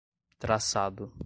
[0.39, 1.13] traçado